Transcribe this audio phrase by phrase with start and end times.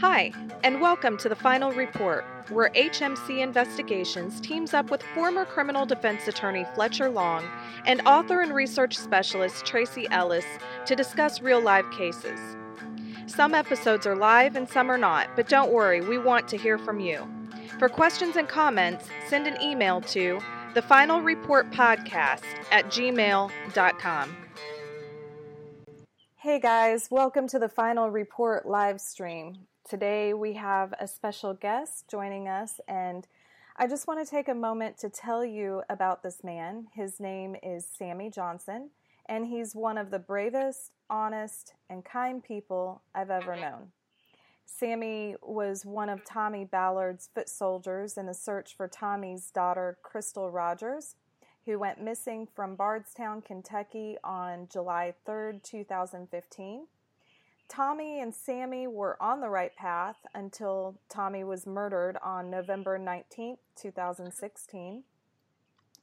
[0.00, 0.30] Hi,
[0.62, 6.28] and welcome to the Final Report, where HMC Investigations teams up with former criminal defense
[6.28, 7.42] attorney Fletcher Long
[7.86, 10.44] and author and research specialist Tracy Ellis
[10.84, 12.38] to discuss real live cases.
[13.26, 16.76] Some episodes are live and some are not, but don't worry, we want to hear
[16.76, 17.26] from you.
[17.78, 20.38] For questions and comments, send an email to
[20.74, 24.36] the Final Report Podcast at gmail.com.
[26.36, 29.66] Hey guys, welcome to the Final Report live stream.
[29.88, 33.28] Today we have a special guest joining us, and
[33.76, 36.88] I just want to take a moment to tell you about this man.
[36.92, 38.90] His name is Sammy Johnson,
[39.26, 43.92] and he's one of the bravest, honest, and kind people I've ever known.
[44.64, 50.50] Sammy was one of Tommy Ballard's foot soldiers in the search for Tommy's daughter, Crystal
[50.50, 51.14] Rogers
[51.66, 56.86] who went missing from Bardstown, Kentucky on July 3, 2015.
[57.68, 63.56] Tommy and Sammy were on the right path until Tommy was murdered on November 19,
[63.74, 65.02] 2016.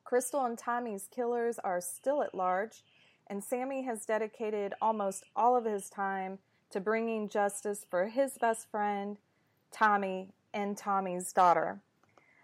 [0.03, 2.83] Crystal and Tommy's killers are still at large,
[3.27, 6.39] and Sammy has dedicated almost all of his time
[6.69, 9.17] to bringing justice for his best friend,
[9.71, 11.79] Tommy, and Tommy's daughter.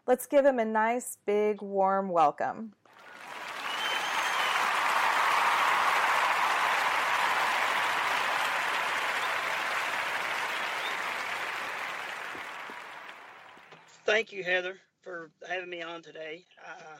[0.08, 2.74] Let's give him a nice, big, warm welcome.
[14.10, 16.44] Thank you, Heather, for having me on today.
[16.68, 16.98] Uh,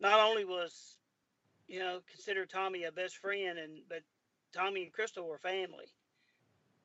[0.00, 0.96] not only was,
[1.66, 4.00] you know, consider Tommy a best friend, and but
[4.54, 5.84] Tommy and Crystal were family.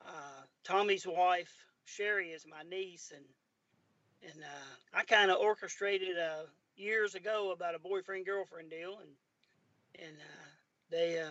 [0.06, 1.52] Uh, Tommy's wife
[1.86, 3.24] Sherry is my niece, and
[4.30, 6.44] and uh, I kind of orchestrated uh,
[6.76, 10.46] years ago about a boyfriend girlfriend deal, and and uh,
[10.90, 11.30] they uh,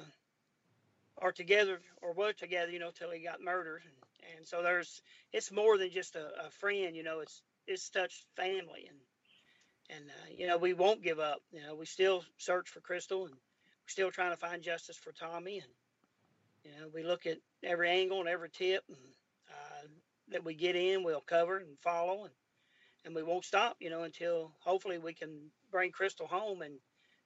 [1.19, 3.83] are together or were together, you know, till he got murdered.
[3.83, 7.19] And, and so there's it's more than just a, a friend, you know.
[7.19, 8.97] It's it's touched family and
[9.89, 13.25] and uh, you know we won't give up you know we still search for crystal
[13.25, 15.71] and we're still trying to find justice for tommy and
[16.63, 18.97] you know we look at every angle and every tip and,
[19.49, 19.87] uh,
[20.29, 22.33] that we get in we'll cover and follow and
[23.05, 26.75] and we won't stop you know until hopefully we can bring crystal home and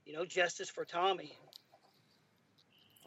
[0.06, 1.34] you know justice for tommy.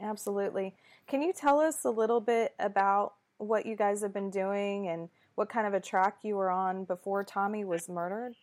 [0.02, 0.74] Absolutely.
[1.06, 5.08] Can you tell us a little bit about what you guys have been doing and
[5.34, 8.34] what kind of a track you were on before Tommy was murdered?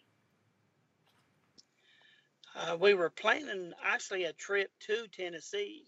[2.55, 5.85] Uh, we were planning actually a trip to Tennessee.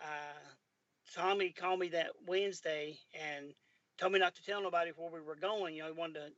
[0.00, 0.48] Uh,
[1.14, 3.52] Tommy called me that Wednesday and
[3.98, 5.74] told me not to tell nobody where we were going.
[5.74, 6.32] You know, he wanted to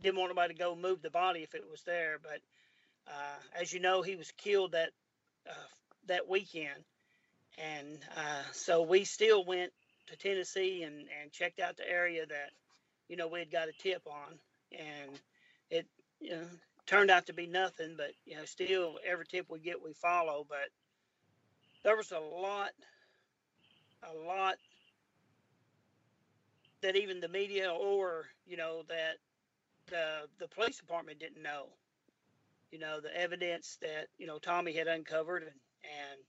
[0.00, 2.18] didn't want nobody to go move the body if it was there.
[2.22, 2.40] But
[3.08, 4.90] uh, as you know, he was killed that
[5.48, 5.68] uh,
[6.06, 6.84] that weekend,
[7.56, 9.72] and uh, so we still went
[10.06, 12.50] to Tennessee and and checked out the area that
[13.08, 14.38] you know, we had got a tip on,
[14.72, 15.10] and
[15.70, 15.86] it,
[16.20, 16.44] you know,
[16.86, 17.94] turned out to be nothing.
[17.96, 20.46] But you know, still, every tip we get, we follow.
[20.48, 20.68] But
[21.84, 22.70] there was a lot,
[24.02, 24.56] a lot
[26.82, 29.16] that even the media or you know that
[29.90, 31.66] the the police department didn't know.
[32.70, 35.52] You know, the evidence that you know Tommy had uncovered, and
[35.84, 36.20] and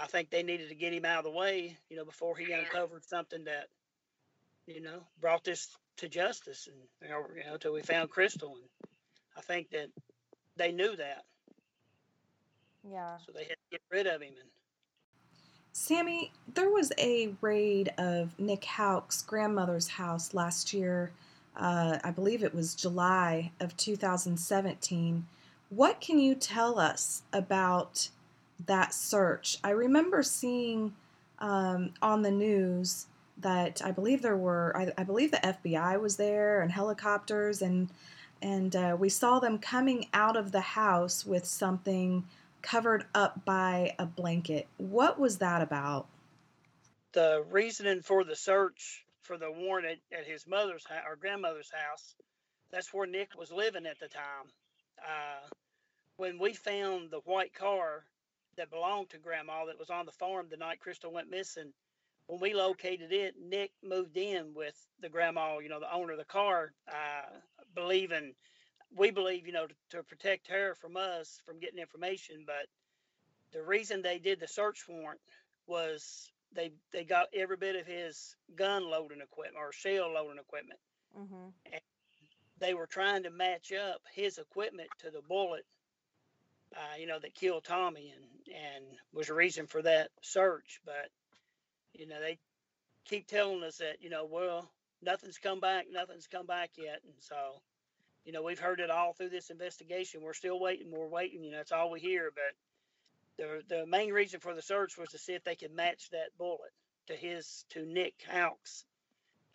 [0.00, 2.52] I think they needed to get him out of the way, you know, before he
[2.52, 3.68] uncovered something that
[4.68, 8.54] you know, brought this to justice, and you know, you know, till we found Crystal,
[8.54, 8.90] and
[9.36, 9.88] I think that
[10.56, 11.24] they knew that.
[12.88, 13.16] Yeah.
[13.24, 14.34] So they had to get rid of him.
[14.40, 14.50] And
[15.72, 21.12] Sammy, there was a raid of Nick Houck's grandmother's house last year.
[21.56, 25.26] Uh, I believe it was July of 2017.
[25.70, 28.08] What can you tell us about
[28.66, 29.58] that search?
[29.64, 30.94] I remember seeing
[31.40, 33.06] um, on the news
[33.40, 37.88] that I believe there were, I, I, believe the FBI was there and helicopters, and
[38.42, 42.24] and uh, we saw them coming out of the house with something
[42.62, 44.66] covered up by a blanket.
[44.76, 46.06] What was that about?
[47.12, 51.70] The reasoning for the search for the warrant at, at his mother's house or grandmother's
[51.70, 52.14] house,
[52.70, 54.52] that's where Nick was living at the time.
[54.98, 55.48] Uh,
[56.16, 58.04] when we found the white car
[58.56, 61.72] that belonged to grandma that was on the farm the night Crystal went missing,
[62.28, 66.18] when we located it, Nick moved in with the grandma, you know, the owner of
[66.18, 67.38] the car, uh,
[67.74, 68.34] believing,
[68.94, 72.44] we believe, you know, to, to, protect her from us from getting information.
[72.46, 72.66] But
[73.52, 75.20] the reason they did the search warrant
[75.66, 80.80] was they they got every bit of his gun loading equipment or shell loading equipment.
[81.18, 81.48] Mm-hmm.
[81.72, 81.82] And
[82.60, 85.64] they were trying to match up his equipment to the bullet,
[86.76, 88.84] uh, you know, that killed Tommy, and and
[89.14, 90.80] was a reason for that search.
[90.84, 91.08] But
[91.98, 92.38] you know, they
[93.04, 94.70] keep telling us that, you know, well,
[95.02, 95.86] nothing's come back.
[95.90, 97.00] Nothing's come back yet.
[97.04, 97.60] And so,
[98.24, 100.22] you know, we've heard it all through this investigation.
[100.22, 100.90] We're still waiting.
[100.90, 101.42] We're waiting.
[101.42, 102.30] You know, that's all we hear.
[102.34, 102.54] But
[103.36, 106.36] the the main reason for the search was to see if they could match that
[106.38, 106.72] bullet
[107.08, 108.84] to his to Nick Houck's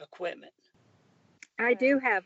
[0.01, 0.53] equipment.
[1.59, 2.23] I do have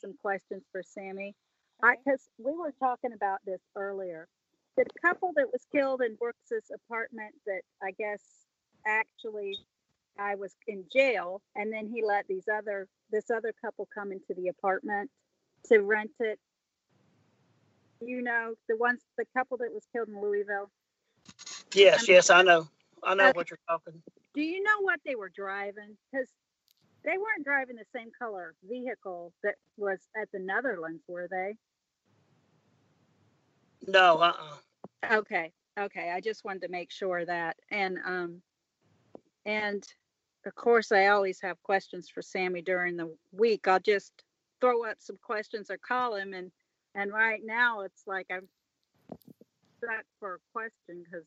[0.00, 1.34] some questions for Sammy.
[1.82, 4.28] I because we were talking about this earlier.
[4.76, 8.20] The couple that was killed in Brooks's apartment that I guess
[8.86, 9.58] actually
[10.18, 14.34] I was in jail and then he let these other this other couple come into
[14.36, 15.10] the apartment
[15.66, 16.38] to rent it.
[18.00, 20.70] You know, the ones the couple that was killed in Louisville.
[21.74, 22.68] Yes, Um, yes, I know.
[23.02, 23.36] I know okay.
[23.36, 24.02] what you're talking.
[24.34, 25.96] Do you know what they were driving?
[26.12, 26.28] Because
[27.04, 31.56] they weren't driving the same color vehicle that was at the Netherlands, were they?
[33.86, 35.16] No, uh-uh.
[35.18, 36.10] Okay, okay.
[36.10, 37.56] I just wanted to make sure that.
[37.70, 38.42] And um
[39.46, 39.84] and
[40.46, 43.66] of course I always have questions for Sammy during the week.
[43.68, 44.12] I'll just
[44.60, 46.50] throw up some questions or call him and
[46.94, 48.48] and right now it's like I'm
[49.78, 51.26] stuck for a question because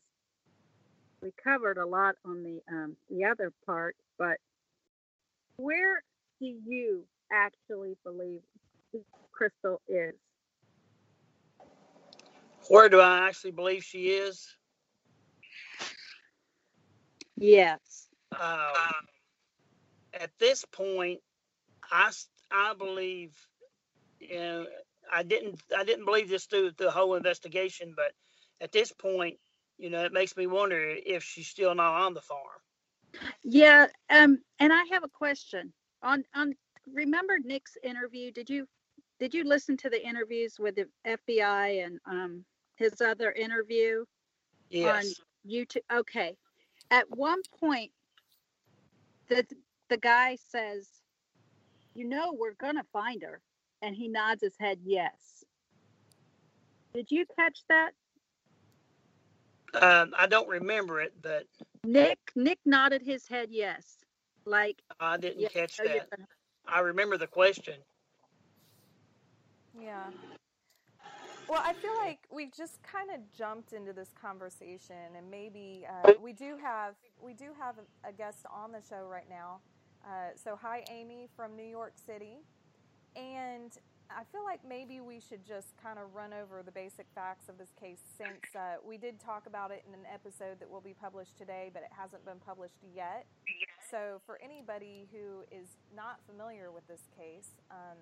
[1.22, 4.38] we covered a lot on the um the other part, but
[5.56, 6.02] where
[6.40, 8.40] do you actually believe
[9.32, 10.14] Crystal is?
[12.68, 14.46] Where do I actually believe she is?
[17.36, 18.07] Yes.
[18.32, 19.06] Um,
[20.14, 21.20] at this point,
[21.90, 22.10] I
[22.50, 23.36] I believe,
[24.20, 24.66] you know,
[25.12, 28.12] I didn't I didn't believe this through the whole investigation, but
[28.60, 29.38] at this point,
[29.78, 32.60] you know, it makes me wonder if she's still not on the farm.
[33.42, 35.72] Yeah, um, and I have a question
[36.02, 36.54] on on.
[36.92, 38.32] Remember Nick's interview?
[38.32, 38.66] Did you
[39.20, 42.44] did you listen to the interviews with the FBI and um
[42.76, 44.04] his other interview
[44.70, 45.20] Yes.
[45.46, 45.82] on YouTube?
[45.92, 46.36] Okay,
[46.90, 47.92] at one point,
[49.28, 49.46] the
[49.88, 51.02] the guy says,
[51.94, 53.42] "You know, we're gonna find her,"
[53.82, 55.44] and he nods his head yes.
[56.94, 57.92] Did you catch that?
[59.74, 61.46] Um, I don't remember it, but
[61.84, 64.04] Nick Nick nodded his head yes,
[64.44, 66.08] like I didn't Yeah, catch "Oh, that.
[66.10, 66.26] gonna
[66.66, 67.82] I remember the question.
[69.74, 70.10] Yeah.
[71.48, 76.12] Well, I feel like we just kind of jumped into this conversation, and maybe uh,
[76.22, 79.60] we do have we do have a, a guest on the show right now.
[80.04, 82.44] Uh, so, hi, Amy from New York City,
[83.16, 83.72] and
[84.10, 87.56] I feel like maybe we should just kind of run over the basic facts of
[87.56, 90.94] this case since uh, we did talk about it in an episode that will be
[90.94, 93.26] published today, but it hasn't been published yet.
[93.90, 97.96] So, for anybody who is not familiar with this case, um,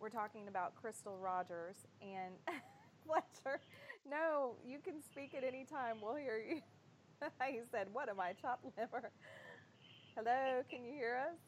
[0.00, 2.34] we're talking about Crystal Rogers and
[3.06, 3.62] Fletcher.
[4.02, 6.02] No, you can speak at any time.
[6.02, 6.62] We'll hear you.
[7.46, 9.10] he said, What am I, chopped liver?
[10.14, 11.38] Hello, can you hear us?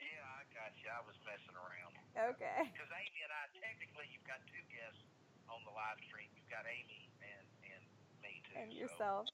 [0.00, 0.88] Yeah, I got you.
[0.88, 1.92] I was messing around.
[2.16, 2.70] Okay.
[2.72, 5.04] Because Amy and I, technically, you've got two guests
[5.50, 6.30] on the live stream.
[6.32, 7.82] You've got Amy and, and
[8.24, 8.56] me, too.
[8.56, 9.24] And so, yourself.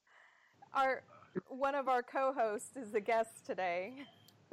[0.74, 1.04] Our
[1.48, 3.92] one of our co-hosts is the guest today.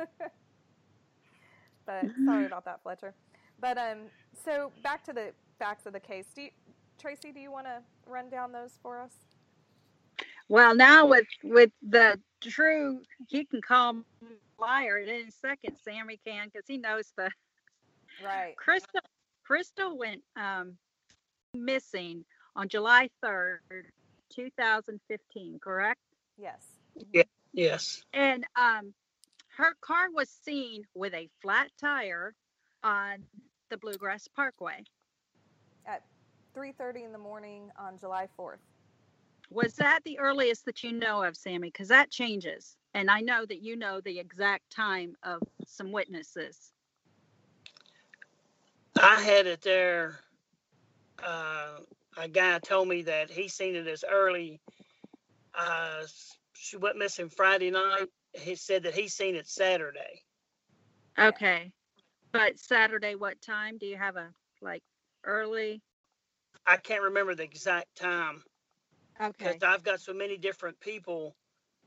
[1.86, 3.14] but sorry about that, Fletcher.
[3.60, 4.12] But um,
[4.44, 6.26] so back to the facts of the case.
[6.36, 6.50] Do you,
[7.00, 9.14] Tracy, do you want to run down those for us?
[10.50, 14.04] Well, now with with the true, he can call me
[14.60, 15.78] liar in any second.
[15.84, 17.30] Sammy can because he knows the
[18.24, 18.56] Right.
[18.58, 19.02] Crystal.
[19.44, 20.78] Crystal went um,
[21.54, 22.24] missing
[22.56, 23.62] on July third,
[24.30, 25.60] two thousand fifteen.
[25.60, 26.00] Correct?
[26.38, 26.64] Yes.
[27.12, 27.24] Yeah.
[27.54, 28.04] Yes.
[28.14, 28.94] And um,
[29.58, 32.34] her car was seen with a flat tire
[32.84, 33.24] on
[33.70, 34.84] the Bluegrass Parkway.
[35.86, 36.04] At
[36.54, 38.60] 3:30 in the morning on July 4th.
[39.50, 41.70] Was that the earliest that you know of, Sammy?
[41.70, 46.74] Because that changes, and I know that you know the exact time of some witnesses.
[49.00, 50.20] I had it there.
[51.24, 51.80] Uh,
[52.18, 54.62] a guy told me that he seen it as early.
[55.54, 58.10] Uh, s- she went missing Friday night.
[58.34, 60.24] He said that he seen it Saturday.
[61.20, 61.72] Okay.
[62.32, 63.78] But Saturday, what time?
[63.78, 64.84] Do you have a like
[65.24, 65.82] early?
[66.66, 68.44] I can't remember the exact time
[69.20, 69.60] Okay.
[69.60, 71.36] because I've got so many different people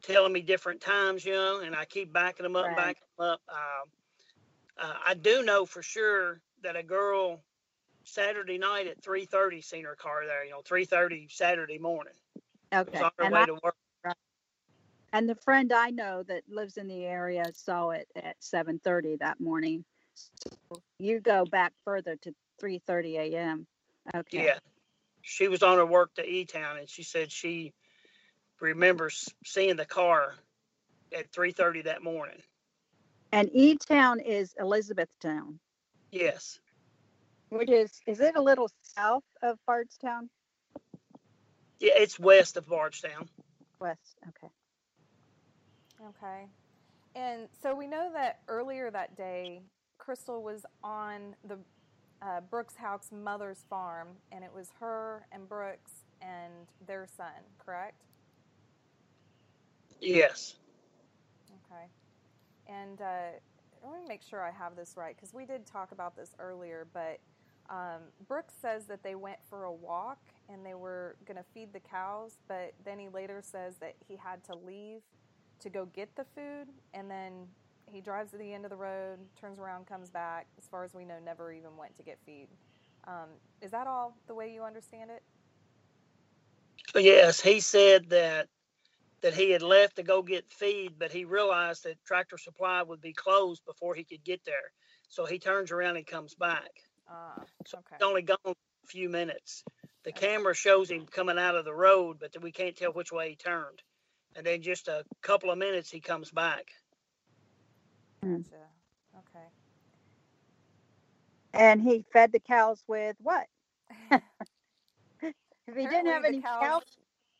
[0.02, 2.74] telling me different times, you know, and I keep backing them up, Right.
[2.74, 3.42] backing them up.
[3.48, 3.92] Um,
[4.78, 7.44] uh, I do know for sure that a girl
[8.04, 10.44] Saturday night at 3:30 seen her car there.
[10.44, 12.14] You know, 3:30 Saturday morning.
[12.74, 13.04] Okay.
[13.04, 13.76] on her And, way I, to work.
[15.12, 19.40] and the friend I know that lives in the area saw it at 7:30 that
[19.40, 19.84] morning.
[20.14, 23.66] So you go back further to 3:30 a.m.
[24.14, 24.46] Okay.
[24.46, 24.58] Yeah.
[25.22, 27.72] She was on her work to E Town and she said she
[28.60, 30.34] remembers seeing the car
[31.16, 32.42] at 3:30 that morning.
[33.32, 35.60] And E Town is Elizabethtown,
[36.12, 36.60] Yes.
[37.50, 40.30] which is is it a little south of Bardstown?
[41.80, 43.28] Yeah, it's west of Bardstown.
[43.80, 44.18] West.
[44.28, 44.52] Okay.
[46.08, 46.46] Okay.
[47.14, 49.62] And so we know that earlier that day,
[49.98, 51.58] Crystal was on the
[52.22, 56.52] uh, Brooks Houck's mother's farm, and it was her and Brooks and
[56.86, 58.02] their son, correct?
[60.00, 60.56] Yes.
[61.50, 61.84] Okay.
[62.68, 63.38] And uh,
[63.84, 66.86] let me make sure I have this right because we did talk about this earlier,
[66.92, 67.20] but
[67.68, 70.18] um, Brooks says that they went for a walk
[70.48, 74.16] and they were going to feed the cows, but then he later says that he
[74.16, 75.00] had to leave
[75.60, 77.32] to go get the food, and then
[77.92, 80.46] he drives to the end of the road, turns around, comes back.
[80.58, 82.48] As far as we know, never even went to get feed.
[83.06, 83.30] Um,
[83.62, 85.22] is that all the way you understand it?
[86.94, 88.48] Yes, he said that
[89.22, 93.00] that he had left to go get feed, but he realized that Tractor Supply would
[93.00, 94.72] be closed before he could get there.
[95.08, 96.70] So he turns around and comes back.
[97.08, 97.96] Ah, So okay.
[97.98, 98.54] He's only gone a
[98.86, 99.64] few minutes.
[100.04, 100.26] The Okay.
[100.26, 103.36] camera shows him coming out of the road, but we can't tell which way he
[103.36, 103.82] turned.
[104.36, 106.72] And then just a couple of minutes, he comes back.
[108.22, 108.42] Hmm.
[108.42, 108.68] Gotcha.
[109.18, 109.46] Okay.
[111.52, 113.46] And he fed the cows with what?
[115.66, 116.82] If he didn't have any cows cows,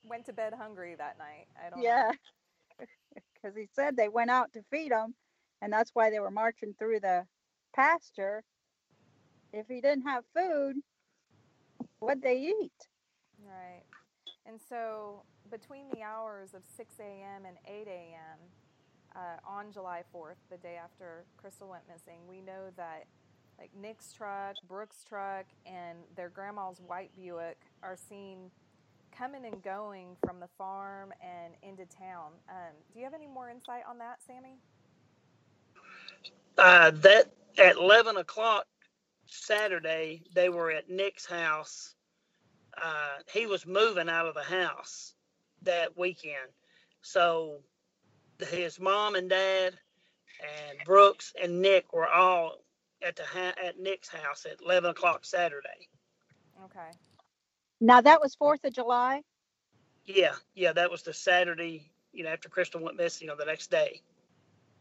[0.05, 1.47] went to bed hungry that night.
[1.65, 2.13] I don't yeah.
[3.35, 5.15] Because he said they went out to feed them,
[5.61, 7.27] and that's why they were marching through the
[7.75, 8.45] pasture.
[9.53, 10.77] If he didn't have food,
[12.01, 12.89] what'd they eat?
[13.45, 13.85] Right.
[14.47, 17.45] And so between the hours of 6 a.m.
[17.47, 18.39] and 8 a.m.
[19.17, 23.07] Uh, on July 4th, the day after Crystal went missing, we know that
[23.59, 28.51] like Nick's truck, Brooks' truck, and their grandma's white Buick are seen
[29.17, 32.33] coming and going from the farm and into town.
[32.51, 34.59] Um, do you have any more insight on that, Sammy?
[36.59, 38.67] Uh, that at 11 o'clock
[39.27, 41.95] Saturday, they were at Nick's house.
[42.81, 45.15] Uh, he was moving out of the house
[45.63, 46.51] that weekend.
[47.01, 47.61] So
[48.45, 49.75] his mom and dad
[50.41, 52.59] and Brooks and Nick were all
[53.03, 55.89] at the ha- at Nick's house at 11 o'clock Saturday.
[56.65, 56.91] Okay.
[57.81, 59.23] Now that was Fourth of July.
[60.05, 63.45] Yeah, yeah, that was the Saturday, you know, after Crystal went missing, you know, the
[63.45, 64.03] next day.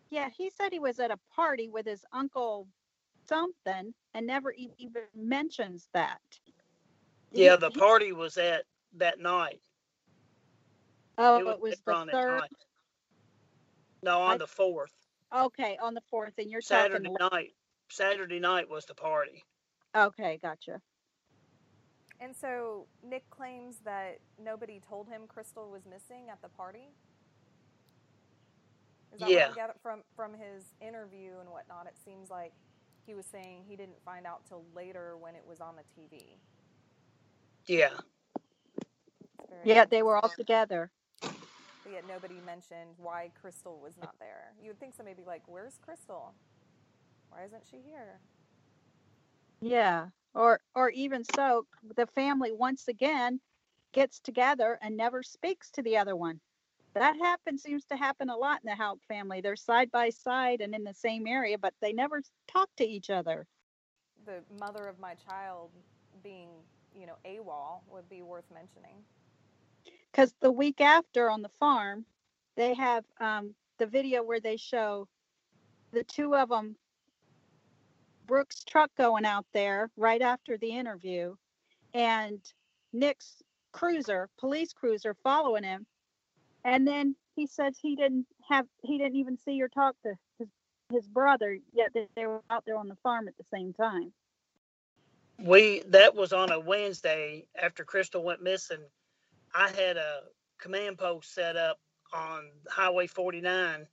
[0.10, 2.68] Yeah, he said he was at a party with his uncle
[3.28, 6.22] something and never even mentions that.
[7.32, 8.64] Yeah, the he- party was at
[8.98, 9.62] that night.
[11.18, 12.42] Oh, it was it was the on that third.
[14.06, 14.12] Night.
[14.12, 14.94] No, on I- the fourth.
[15.36, 17.28] Okay, on the fourth, and you're Saturday talking.
[17.38, 17.56] night.
[17.90, 19.44] Saturday night was the party.
[19.96, 20.82] Okay, gotcha.
[22.22, 26.90] And so Nick claims that nobody told him Crystal was missing at the party.
[29.14, 29.50] Is that Yeah.
[29.50, 31.88] what I get from from his interview and whatnot?
[31.88, 32.54] It seems like
[33.06, 36.38] he was saying he didn't find out till later when it was on the TV.
[37.66, 37.98] Yeah.
[39.64, 40.92] Yeah, they were all together.
[41.86, 44.54] But yet nobody mentioned why Crystal was not there.
[44.60, 46.34] You would think somebody would be like, "Where's Crystal?
[47.30, 48.20] Why isn't she here?"
[49.62, 53.40] Yeah, or or even so, the family once again
[53.92, 56.42] gets together and never speaks to the other one.
[56.96, 59.42] That happens seems to happen a lot in the Houck family.
[59.42, 63.12] They're side by side and in the same area, but they never talk to each
[63.12, 63.46] other.
[64.26, 65.70] The mother of my child
[66.24, 66.50] being,
[67.00, 69.06] you know, AWOL would be worth mentioning.
[70.16, 72.06] Because the week after on the farm,
[72.56, 75.10] they have um, the video where they show
[75.92, 76.78] the two of them,
[78.26, 81.36] Brooks' truck going out there right after the interview,
[81.94, 82.40] and
[82.94, 83.42] Nick's
[83.74, 85.86] cruiser, police cruiser, following him.
[86.64, 90.48] And then he says he didn't have, he didn't even see or talk to his
[90.92, 94.14] his brother, yet they, they were out there on the farm at the same time.
[95.40, 98.80] We that was on a Wednesday after Crystal went missing.
[99.56, 100.20] I had a
[100.60, 101.80] command post set up
[102.14, 103.88] on Highway 49.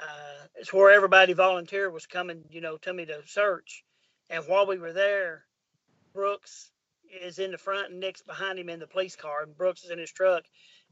[0.00, 0.06] Uh,
[0.54, 3.84] it's where everybody volunteer was coming, you know, to me to search.
[4.30, 5.44] And while we were there,
[6.12, 6.70] Brooks
[7.22, 9.90] is in the front and Nick's behind him in the police car, and Brooks is
[9.90, 10.44] in his truck.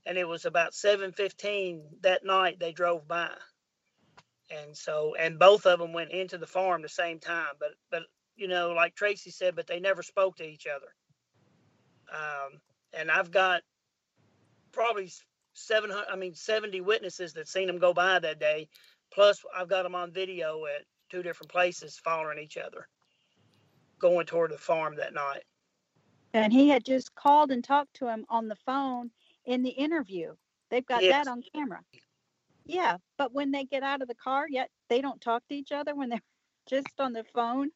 [0.05, 3.31] And it was about 7:15 that night they drove by.
[4.51, 7.55] And so, and both of them went into the farm the same time.
[7.59, 8.03] But, but
[8.37, 10.93] you know, like Tracy said, but they never spoke to each other.
[12.13, 12.61] Um,
[12.93, 13.63] and I've got
[14.73, 15.11] probably
[15.55, 18.69] 700, I mean, 70 witnesses that seen them go by that day.
[19.13, 22.89] Plus, I've got them on video at two different places following each other,
[23.99, 25.45] going toward the farm that night.
[26.35, 29.11] And he had just called and talked to him on the phone
[29.45, 30.35] in the interview.
[30.71, 31.27] They've got Yes.
[31.27, 31.81] that on camera.
[32.65, 35.73] Yeah, but when they get out of the car, yet they don't talk to each
[35.73, 36.23] other when they're
[36.67, 37.71] just on the phone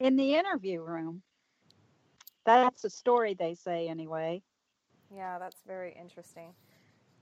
[0.00, 1.22] in the interview room.
[2.44, 4.42] That's the story they say anyway.
[5.14, 6.54] Yeah, that's very interesting.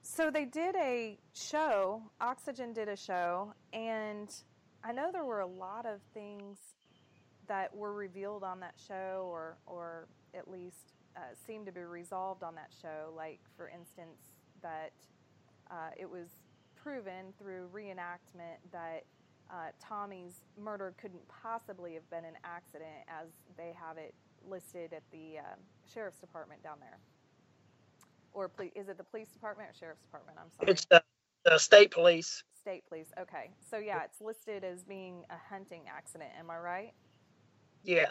[0.02, 4.32] So they did a show, Oxygen did a show, and
[4.84, 6.58] I know there were a lot of things
[7.48, 12.42] that were revealed on that show or or at least uh, seemed to be resolved
[12.42, 13.12] on that show.
[13.16, 14.20] Like, for instance,
[14.62, 14.92] that
[15.70, 16.28] uh, it was
[16.76, 19.04] proven through reenactment that
[19.50, 24.14] uh, Tommy's murder couldn't possibly have been an accident, as they have it
[24.48, 25.56] listed at the uh,
[25.92, 26.98] sheriff's department down there.
[28.34, 30.38] Or poli- is it the police department or sheriff's department?
[30.40, 30.72] I'm sorry.
[30.72, 31.02] It's the,
[31.44, 32.44] the state police.
[32.60, 33.08] State police.
[33.18, 33.50] Okay.
[33.70, 36.30] So, yeah, it's listed as being a hunting accident.
[36.38, 36.92] Am I right?
[37.82, 38.10] Yeah.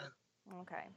[0.60, 0.88] Okay.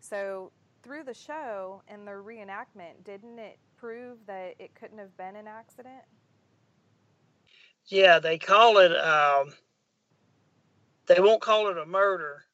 [0.00, 5.36] So, through the show and the reenactment, didn't it prove that it couldn't have been
[5.36, 6.02] an accident?
[7.86, 8.92] Yeah, they call it.
[8.92, 9.52] Um,
[11.06, 12.44] they won't call it a murder.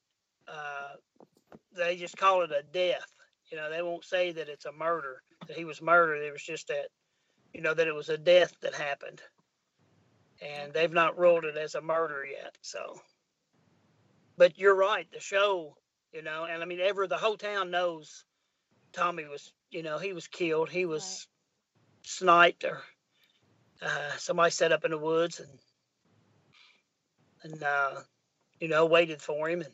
[0.47, 0.93] Uh,
[1.75, 3.11] they just call it a death.
[3.51, 5.21] You know, they won't say that it's a murder.
[5.47, 6.23] That he was murdered.
[6.23, 6.87] It was just that,
[7.53, 9.21] you know, that it was a death that happened,
[10.41, 12.55] and they've not ruled it as a murder yet.
[12.61, 12.99] So,
[14.37, 15.07] but you're right.
[15.11, 15.75] The show,
[16.13, 18.25] you know, and I mean, ever the whole town knows
[18.93, 20.69] Tommy was, you know, he was killed.
[20.69, 21.27] He was
[22.03, 22.81] sniped or
[23.81, 25.49] uh, somebody set up in the woods and
[27.43, 27.95] and uh,
[28.59, 29.73] you know waited for him and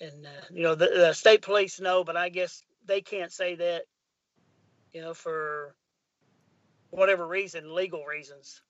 [0.00, 3.54] and uh, you know the, the state police know, but I guess they can't say
[3.56, 3.82] that
[4.92, 5.74] you know for
[6.90, 8.62] whatever reason, legal reasons.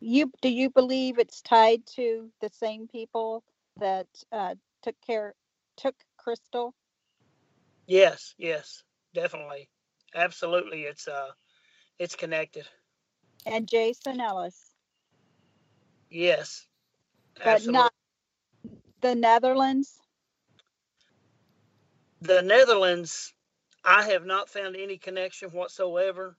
[0.00, 3.44] You do you believe it's tied to the same people
[3.76, 5.34] that uh, took care
[5.76, 6.74] took Crystal?
[7.86, 8.82] Yes, yes,
[9.14, 9.68] definitely,
[10.14, 10.82] absolutely.
[10.84, 11.30] It's uh,
[11.98, 12.66] it's connected.
[13.46, 14.74] And Jason Ellis,
[16.10, 16.66] Yes,
[17.44, 17.72] but absolutely.
[17.72, 17.92] not
[19.00, 20.00] the Netherlands.
[22.20, 23.34] the Netherlands,
[23.84, 26.36] I have not found any connection whatsoever,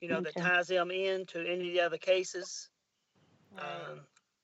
[0.00, 2.68] you know, that ties them in to any of the other cases.
[3.58, 4.00] Um,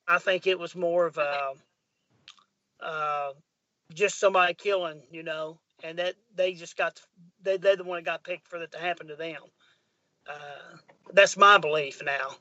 [0.07, 1.53] I think it was more of a,
[2.81, 3.33] uh,
[3.95, 7.01] just somebody killing, you know, and that they just got,
[7.43, 9.43] they, they're the one that got picked for that to happen to them.
[10.29, 10.77] Uh,
[11.15, 12.37] that's my belief now.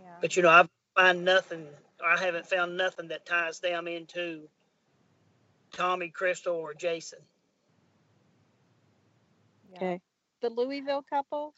[0.00, 0.14] yeah.
[0.20, 1.66] But, you know, I find nothing,
[2.04, 4.48] I haven't found nothing that ties them into
[5.72, 7.18] Tommy, Crystal, or Jason.
[9.72, 9.78] Yeah.
[9.78, 10.00] Okay.
[10.42, 11.54] The Louisville couple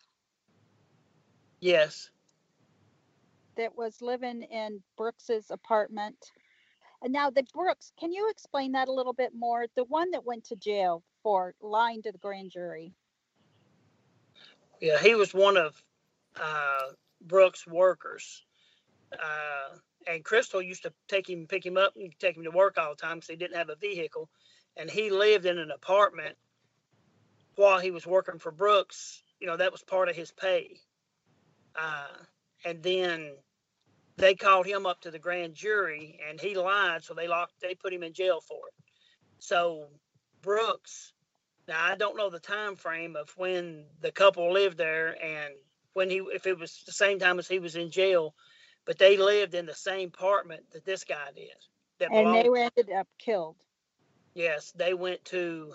[1.61, 2.11] Yes.
[3.57, 6.33] that was living in Brooks's apartment.
[7.03, 9.67] And now the Brooks, can you explain that a little bit more?
[9.77, 12.95] The one that went to jail for lying to the grand jury.
[14.81, 15.83] Yeah, he was one of
[16.41, 16.89] uh,
[17.23, 18.45] Brooks' workers.
[19.13, 22.79] Uh, and Crystal used to take him, pick him up, and take him to work
[22.79, 24.31] all the time because he didn't have a vehicle.
[24.77, 26.37] And he lived in an apartment
[27.61, 29.23] while he was working for Brooks.
[29.41, 30.79] You know, that was part of his pay.
[31.79, 32.09] Uh,
[32.65, 33.33] and then
[34.19, 37.75] they called him up to the grand jury, and he lied, so they locked, they
[37.75, 38.75] put him in jail for it.
[39.39, 39.89] So
[40.43, 41.13] Brooks
[41.69, 45.55] now I don't know the time frame of when the couple lived there and
[45.95, 48.35] when he if it was the same time as he was in jail,
[48.87, 51.51] but they lived in the same apartment that this guy did.
[52.01, 53.57] That And they were ended up killed.
[54.35, 55.75] yes, they went to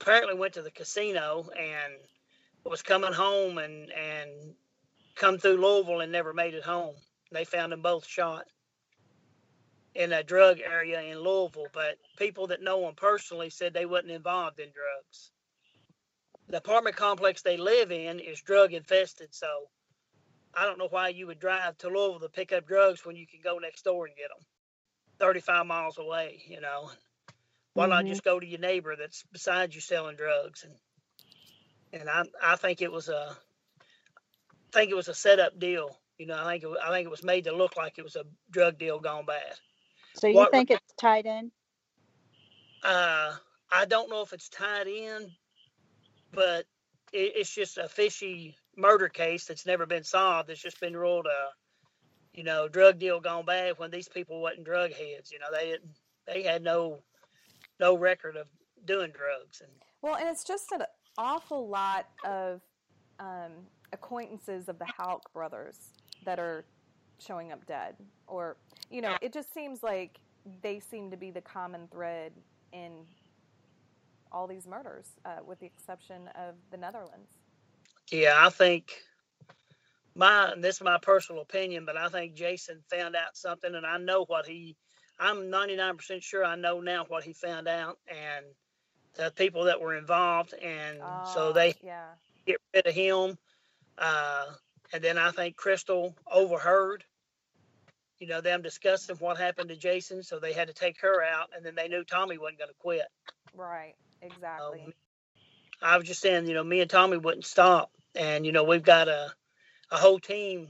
[0.00, 1.94] apparently went to the casino and
[2.64, 4.54] was coming home and and
[5.14, 6.94] come through Louisville and never made it home.
[7.30, 8.46] They found them both shot
[9.94, 14.10] in a drug area in Louisville, but people that know them personally said they wasn't
[14.10, 15.30] involved in drugs.
[16.48, 19.46] The apartment complex they live in is drug infested, so
[20.52, 23.26] I don't know why you would drive to Louisville to pick up drugs when you
[23.26, 24.44] can go next door and get them
[25.20, 26.90] 35 miles away, you know.
[27.74, 28.08] Why not Mhm.
[28.08, 30.74] just go to your neighbor that's beside you selling drugs and
[31.92, 33.36] and I I think it was a
[34.72, 36.00] I think it was a setup deal.
[36.18, 38.16] You know, I think it, I think it was made to look like it was
[38.16, 39.54] a drug deal gone bad.
[40.14, 41.52] So you What- think it's tied in?
[42.82, 43.36] Uh,
[43.70, 45.34] I don't know if it's tied in,
[46.32, 46.66] but
[47.12, 50.50] it, it's just a fishy murder case that's never been solved.
[50.50, 51.52] It's just been ruled a,
[52.34, 55.32] you know, drug deal gone bad when these people wasn't drug heads.
[55.32, 57.02] You know, they didn't, they had no,
[57.80, 58.48] no record of
[58.84, 59.60] doing drugs.
[59.60, 59.70] And
[60.02, 60.82] Well, and it's just an
[61.18, 62.60] awful lot of
[63.18, 63.52] um,
[63.92, 65.78] acquaintances of the Houck brothers
[66.24, 66.64] that are
[67.18, 67.96] showing up dead.
[68.26, 68.56] Or,
[68.90, 70.20] you know, it just seems like
[70.62, 72.32] they seem to be the common thread
[72.72, 73.04] in
[74.32, 77.30] all these murders, uh, with the exception of the Netherlands.
[78.10, 78.92] yeah, I think,
[80.16, 83.98] my this is my personal opinion, but I think Jason found out something, and I
[83.98, 84.76] know what he.
[85.18, 88.44] I'm 99% sure I know now what he found out, and
[89.16, 92.14] the people that were involved, and so Oh, they yeah.
[92.46, 93.38] get rid of him.
[93.98, 94.46] Uh,
[94.92, 97.04] and then I think Crystal overheard,
[98.18, 101.50] you know, them discussing what happened to Jason, so they had to take her out,
[101.54, 103.02] and then they knew Tommy wasn't going to quit.
[103.54, 103.94] Right.
[104.22, 104.80] Exactly.
[104.86, 104.92] Um,
[105.82, 108.82] I was just saying, you know, me and Tommy wouldn't stop, and you know, we've
[108.82, 109.32] got a
[109.90, 110.68] a whole team.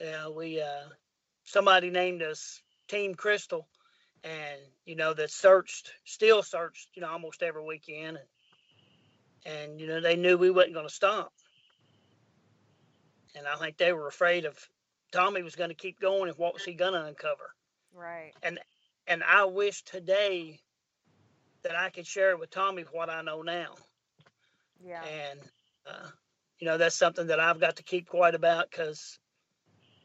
[0.00, 0.88] Uh, we uh,
[1.44, 3.66] somebody named us Team Crystal,
[4.22, 8.18] and you know that searched, still searched, you know, almost every weekend,
[9.46, 11.32] and, and you know they knew we wasn't going to stop,
[13.34, 14.58] and I think they were afraid of
[15.10, 17.54] Tommy was going to keep going, and what was he going to uncover?
[17.94, 18.32] right.
[18.42, 18.58] And
[19.06, 20.60] and I wish today
[21.62, 23.74] that I could share with Tommy what I know now.
[24.84, 25.02] Yeah.
[25.04, 25.40] and
[25.86, 26.08] uh,
[26.58, 29.18] you know that's something that I've got to keep quiet about because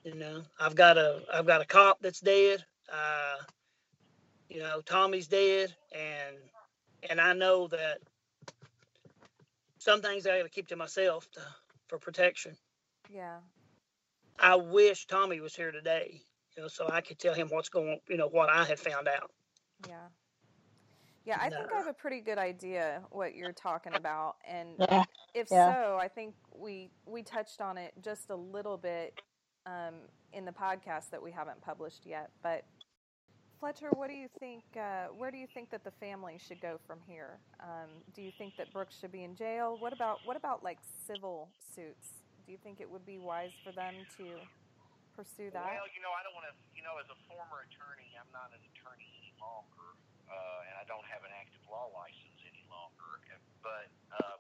[0.04, 2.64] you know I've got a I've got a cop that's dead.
[2.92, 3.38] Uh,
[4.50, 6.38] you know Tommy's dead, and
[7.10, 8.00] and I know that
[9.78, 11.42] some things I got to keep to myself to,
[11.88, 12.56] for protection.
[13.14, 13.38] Yeah.
[14.40, 16.22] I wish Tommy was here today,
[16.56, 19.08] you know, so I could tell him what's going, you know, what I have found
[19.08, 19.32] out.
[19.88, 20.08] Yeah.
[21.26, 25.04] Yeah, I think I have a pretty good idea what you're talking about, and Yeah.
[25.34, 25.74] if Yeah.
[25.74, 29.20] so, I think we we touched on it just a little bit
[29.66, 29.96] um,
[30.32, 32.32] in the podcast that we haven't published yet.
[32.42, 32.64] But
[33.60, 34.62] Fletcher, what do you think?
[34.78, 37.42] Uh, where do you think that the family should go from here?
[37.58, 39.82] Um, do you think that Brooks should be in jail?
[39.82, 40.78] What about what about like
[41.10, 42.22] civil suits?
[42.46, 44.26] Do you think it would be wise for them to
[45.18, 45.66] pursue that?
[45.66, 46.56] Well, you know, I don't want to.
[46.78, 49.98] You know, as a former attorney, I'm not an attorney any longer,
[50.30, 53.10] uh, and I don't have an active law license any longer.
[53.66, 53.90] But
[54.22, 54.38] uh,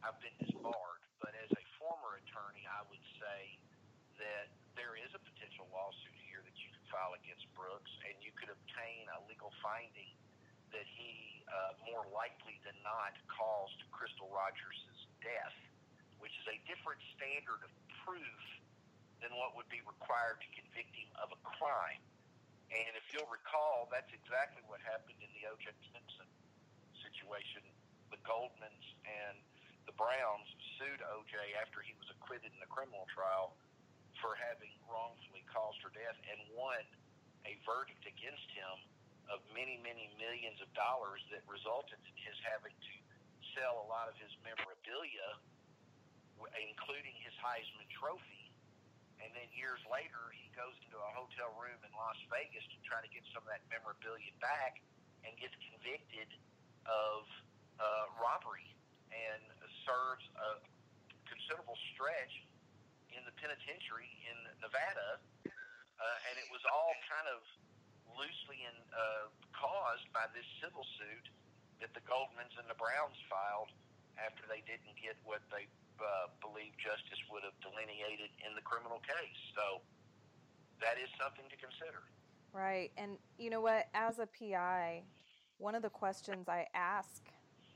[0.00, 1.04] I've been disbarred.
[1.20, 3.60] But as a former attorney, I would say
[4.16, 4.48] that
[4.80, 8.50] there is a potential lawsuit here that you could file against Brooks, and you could
[8.50, 10.14] obtain a legal finding
[10.74, 14.82] that he uh, more likely than not caused Crystal Rogers'
[15.22, 15.56] death,
[16.18, 17.70] which is a different standard of
[18.02, 18.42] proof
[19.22, 22.02] than what would be required to convict him of a crime.
[22.74, 25.70] And if you'll recall, that's exactly what happened in the O.J.
[25.94, 26.28] Simpson
[26.98, 27.62] situation.
[28.10, 29.38] The Goldmans and
[29.86, 31.34] the Browns sued O.J.
[31.62, 33.54] after he was acquitted in the criminal trial
[34.26, 36.82] for having wrongfully caused her death and won
[37.46, 38.74] a verdict against him
[39.30, 42.94] of many, many millions of dollars that resulted in his having to
[43.54, 45.38] sell a lot of his memorabilia,
[46.58, 48.50] including his Heisman Trophy.
[49.22, 52.98] And then years later, he goes into a hotel room in Las Vegas to try
[52.98, 54.82] to get some of that memorabilia back
[55.22, 56.34] and gets convicted
[56.82, 57.22] of
[57.78, 58.74] uh, robbery
[59.14, 59.42] and
[59.86, 60.58] serves a
[61.30, 62.45] considerable stretch
[63.16, 65.18] in the penitentiary in Nevada.
[65.96, 67.40] Uh, and it was all kind of
[68.12, 71.26] loosely in, uh, caused by this civil suit
[71.80, 73.72] that the Goldmans and the Browns filed
[74.20, 75.68] after they didn't get what they
[76.00, 79.40] uh, believe justice would have delineated in the criminal case.
[79.56, 79.80] So
[80.80, 82.04] that is something to consider.
[82.52, 82.92] Right.
[82.96, 83.88] And you know what?
[83.92, 85.04] As a PI,
[85.58, 87.24] one of the questions I ask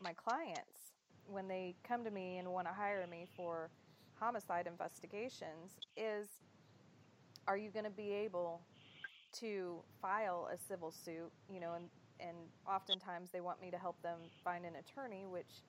[0.01, 3.71] my clients when they come to me and want to hire me for
[4.21, 6.29] homicide investigations is
[7.49, 8.61] are you going to be able
[9.33, 11.87] to file a civil suit, you know, and
[12.21, 12.37] and
[12.69, 15.65] oftentimes they want me to help them find an attorney, which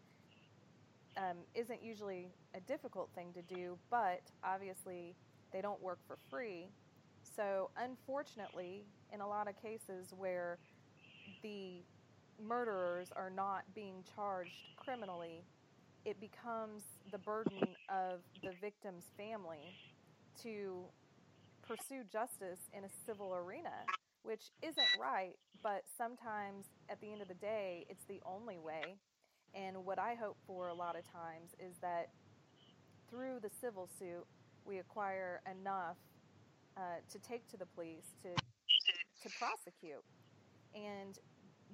[1.18, 5.16] um, isn't usually a difficult thing to do, but obviously
[5.54, 6.68] they don't work for free.
[7.36, 8.84] So, unfortunately,
[9.14, 10.58] in a lot of cases where
[11.42, 11.84] the
[12.46, 15.44] murderers are not being charged criminally,
[16.06, 19.76] it becomes the burden of the victim's family
[20.44, 20.84] to
[21.68, 23.86] pursue justice in a civil arena,
[24.24, 28.98] which isn't right, but sometimes at the end of the day, it's the only way.
[29.54, 32.10] And what I hope for a lot of times is that
[33.10, 34.26] through the civil suit,
[34.66, 35.98] we acquire enough
[36.78, 38.30] uh, to take to the police to
[39.24, 40.04] to prosecute.
[40.74, 41.20] And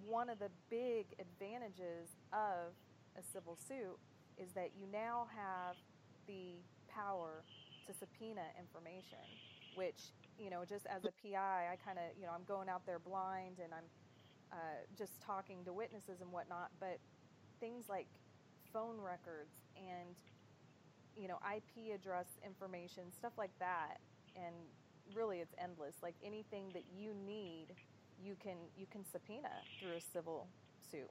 [0.06, 2.74] one of the big advantages of
[3.18, 3.98] a civil suit
[4.38, 5.76] is that you now have
[6.28, 7.44] the power
[7.88, 9.24] to subpoena information,
[9.76, 12.86] which you know, just as a PI, I kind of you know I'm going out
[12.86, 13.90] there blind and I'm
[14.52, 17.00] uh, just talking to witnesses and whatnot, but
[17.60, 18.08] things like
[18.72, 20.16] phone records and
[21.16, 23.98] you know IP address information, stuff like that,
[24.36, 24.54] and
[25.14, 25.96] really it's endless.
[26.04, 27.68] Like anything that you need,
[28.22, 30.48] you can you can subpoena through a civil
[30.92, 31.10] suit.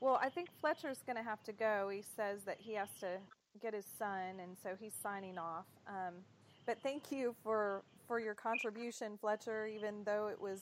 [0.00, 1.88] Well, I think Fletcher's going to have to go.
[1.88, 3.18] He says that he has to
[3.60, 5.66] get his son, and so he's signing off.
[5.88, 6.14] Um,
[6.66, 9.66] but thank you for for your contribution, Fletcher.
[9.66, 10.60] Even though it was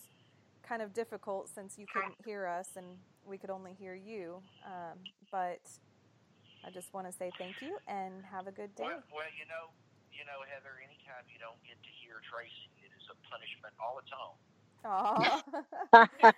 [0.62, 2.86] kind of difficult since you couldn't hear us and
[3.26, 4.98] we could only hear you, um,
[5.30, 5.60] but
[6.64, 8.84] I just want to say thank you and have a good day.
[8.84, 9.68] Well, well, you know,
[10.12, 10.80] you know, Heather.
[10.80, 14.36] Anytime you don't get to hear Tracy, it is a punishment all its own.
[14.86, 15.42] Aw.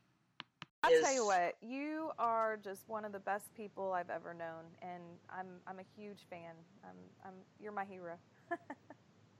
[0.84, 4.65] I'll tell you what, you are just one of the best people I've ever known,
[4.82, 6.54] and I'm I'm a huge fan.
[6.84, 8.15] I'm, I'm you're my hero.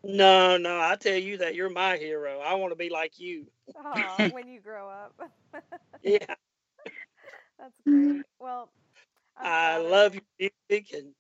[0.04, 2.40] No, no, I tell you that you're my hero.
[2.40, 3.48] I want to be like you.
[3.76, 5.20] Aw, when you grow up.
[6.02, 6.36] Yeah,
[7.60, 8.26] That's great.
[8.40, 8.79] Well, I'm
[9.40, 11.14] I love your music and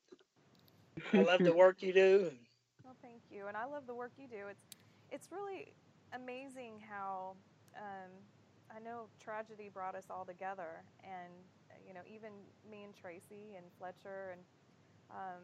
[1.13, 2.31] I love the work you do.
[2.83, 4.47] Well, thank you, and I love the work you do.
[4.49, 4.63] It's
[5.09, 5.73] it's really
[6.13, 7.35] amazing how
[7.75, 8.11] um,
[8.75, 11.33] I know tragedy brought us all together, and
[11.87, 12.31] you know even
[12.69, 14.41] me and Tracy and Fletcher, and
[15.11, 15.43] um,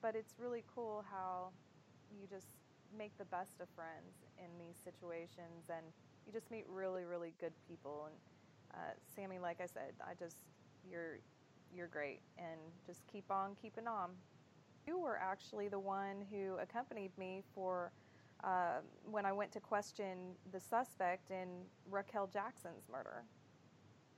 [0.00, 1.50] but it's really cool how
[2.10, 2.48] you just
[2.96, 5.86] make the best of friends in these situations, and
[6.26, 8.08] you just meet really really good people.
[8.08, 8.16] And
[8.74, 10.36] uh, Sammy, like I said, I just
[10.88, 11.18] you're
[11.74, 14.10] you're great, and just keep on keeping on
[14.86, 17.92] you were actually the one who accompanied me for
[18.44, 21.48] uh, when I went to question the suspect in
[21.90, 23.24] Raquel Jackson's murder.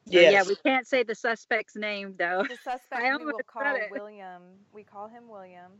[0.06, 0.32] Yes.
[0.32, 2.44] Yeah, we can't say the suspect's name though.
[2.48, 3.88] The suspect I we will almost call it.
[3.90, 4.42] William.
[4.72, 5.72] We call him William.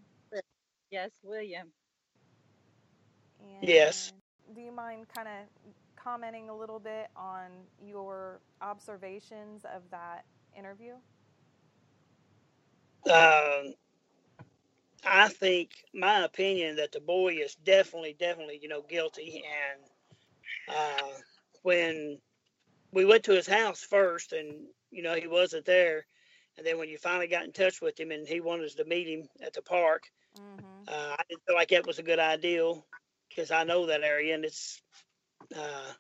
[0.91, 1.69] Yes, William.
[3.41, 4.13] And Yes.
[4.55, 7.49] Do you mind kind of commenting a little bit on
[7.83, 10.25] your observations of that
[10.57, 10.95] interview?
[13.07, 13.75] Um,
[15.05, 19.43] I think my opinion that the boy is definitely, definitely, you know, guilty.
[19.45, 19.91] And
[20.77, 21.13] uh,
[21.63, 22.19] when
[22.93, 26.07] we went to his house first, and you know he wasn't there,
[26.57, 28.85] and then when you finally got in touch with him, and he wanted us to
[28.85, 30.05] meet him at the park,
[30.39, 30.85] Mm-hmm.
[30.89, 32.73] uh, I didn't feel like that was a good idea
[33.29, 34.83] because I know that area, and it's
[35.57, 35.93] uh,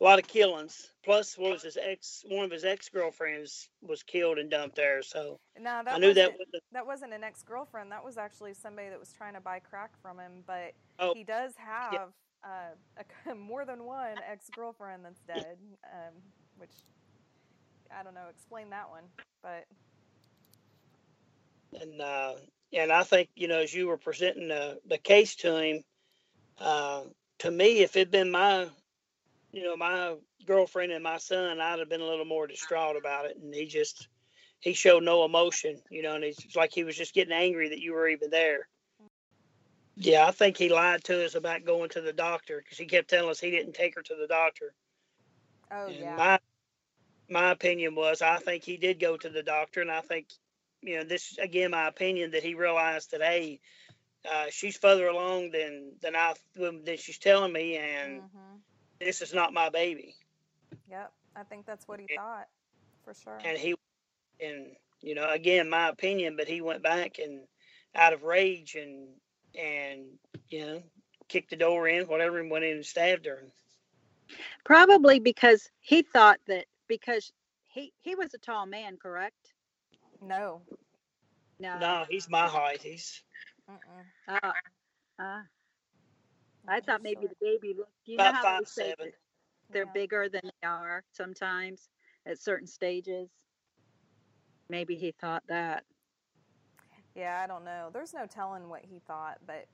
[0.00, 0.92] a lot of killings.
[1.04, 2.24] Plus, what was his ex?
[2.28, 5.02] One of his ex girlfriends was killed and dumped there.
[5.02, 8.54] So Now that I knew that wasn't- was that wasn't an ex-girlfriend that was actually
[8.54, 12.12] somebody that was trying to buy crack from him but Oh, he does have
[12.44, 16.14] uh, a, more than one ex-girlfriend that's dead um,
[16.56, 16.70] which
[17.90, 19.02] i don't know explain that one
[19.42, 19.66] but
[21.80, 22.34] and uh,
[22.72, 25.82] and I think you know as you were presenting the, the case to him,
[26.58, 27.02] uh,
[27.40, 28.68] to me, if it'd been my,
[29.52, 30.14] you know, my
[30.46, 33.36] girlfriend and my son, I'd have been a little more distraught about it.
[33.36, 34.08] And he just
[34.60, 37.80] he showed no emotion, you know, and it's like he was just getting angry that
[37.80, 38.68] you were even there.
[39.96, 43.10] Yeah, I think he lied to us about going to the doctor because he kept
[43.10, 44.74] telling us he didn't take her to the doctor.
[45.70, 46.38] oh and yeah my
[47.28, 50.28] my opinion was I think he did go to the doctor, and I think
[50.82, 53.60] you know this again my opinion that he realized that hey,
[54.30, 58.69] uh, she's further along than than I than she's telling me, and hmm
[59.00, 60.16] this is not my baby.
[60.88, 62.16] yep i think that's what he Yeah.
[62.16, 62.46] thought
[63.04, 63.74] for sure And he
[64.40, 67.46] and you know again my opinion, but he went back and
[67.94, 69.08] out of rage and
[69.56, 70.82] and you know
[71.28, 73.42] kicked the door in, whatever, and went in and stabbed her.
[74.64, 77.32] Probably because he thought that because
[77.64, 79.54] he he was a tall man, correct?
[80.20, 80.62] no
[81.58, 81.78] No.
[81.80, 82.82] No, he's my height.
[82.82, 83.22] He's
[83.70, 84.06] Mm-mm.
[84.28, 84.52] Uh, uh,
[86.70, 87.90] I thought maybe the baby looked.
[88.06, 89.12] You know about how they say seven.
[89.72, 89.92] they're Yeah.
[89.92, 91.88] bigger than they are sometimes
[92.26, 93.28] at certain stages.
[94.68, 95.84] Maybe he thought that.
[97.14, 97.90] Yeah, I don't know.
[97.92, 99.66] There's no telling what he thought, but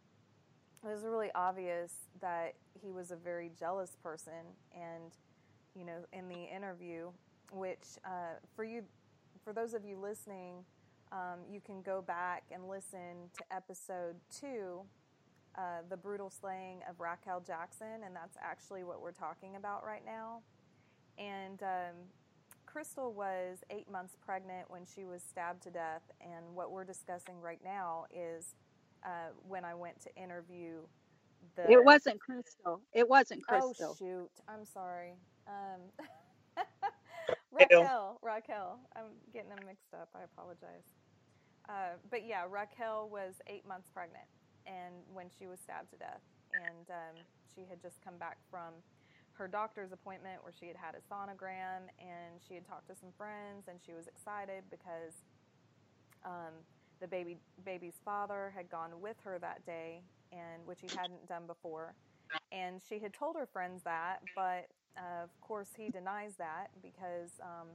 [0.82, 4.54] it was really obvious that he was a very jealous person.
[4.74, 5.12] And,
[5.74, 7.10] you know, in the interview,
[7.52, 8.82] which uh, for you,
[9.44, 10.64] for those of you listening,
[11.12, 14.80] um, you can go back and listen to episode two,
[15.56, 18.02] uh, The Brutal Slaying of Raquel Jackson.
[18.04, 20.42] And that's actually what we're talking about right now.
[21.18, 21.96] And, um,
[22.66, 27.40] Crystal was eight months pregnant when she was stabbed to death, and what we're discussing
[27.40, 28.54] right now is
[29.04, 30.80] uh, when I went to interview
[31.56, 31.70] the.
[31.70, 32.82] It wasn't Crystal.
[32.92, 33.92] It wasn't Crystal.
[33.92, 34.30] Oh shoot!
[34.46, 35.14] I'm sorry.
[35.48, 36.06] Um,
[37.52, 38.78] Raquel, Raquel.
[38.94, 40.10] I'm getting them mixed up.
[40.14, 40.84] I apologize.
[41.68, 44.26] Uh, but yeah, Raquel was eight months pregnant,
[44.66, 47.16] and when she was stabbed to death, and um,
[47.54, 48.74] she had just come back from
[49.32, 53.12] her doctor's appointment where she had had a sonogram and she had talked to some
[53.18, 55.12] friends and she was excited because
[56.24, 56.56] um,
[57.00, 60.02] the baby baby's father had gone with her that day,
[60.32, 61.94] and which he hadn't done before.
[62.50, 67.30] And she had told her friends that, but uh, of course he denies that because,
[67.40, 67.68] um,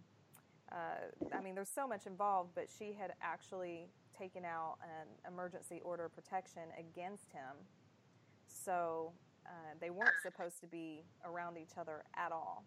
[0.72, 2.52] uh, I mean, there's so much involved.
[2.56, 3.88] But she had actually
[4.22, 7.56] taken out an emergency order protection against him,
[8.48, 9.12] so
[9.48, 12.64] uh, they weren't supposed to be around each other at all.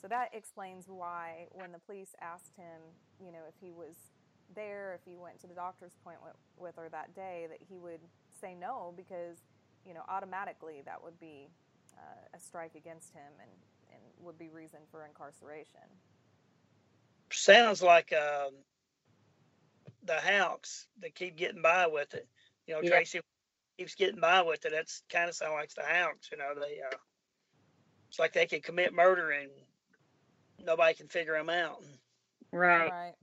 [0.00, 2.80] So that explains why, when the police asked him,
[3.24, 3.94] you know, if he was
[4.54, 8.00] there, if he went to the doctor's appointment with her that day, that he would
[8.40, 9.38] say no because,
[9.86, 11.48] you know, automatically that would be
[11.96, 13.50] uh, a strike against him and,
[13.92, 15.86] and would be reason for incarceration.
[17.32, 18.52] Sounds like um,
[20.04, 22.28] the Houcks that keep getting by with it.
[22.66, 22.90] You know, Yeah.
[22.90, 23.20] Tracy
[23.78, 24.72] keeps getting by with it.
[24.72, 26.30] That's kind of sound like the Houcks.
[26.30, 26.96] You know, they uh,
[28.08, 29.50] it's like they can commit murder and
[30.64, 31.82] nobody can figure them out.
[32.52, 32.90] Right.
[32.90, 33.14] Right.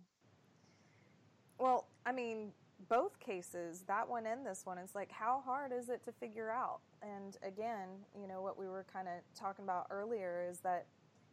[1.60, 2.52] Well, I mean,
[2.90, 6.50] both cases, that one and this one, it's like, how hard is it to figure
[6.52, 6.80] out?
[7.02, 7.88] And again,
[8.20, 10.86] you know, what we were kind of talking about earlier is that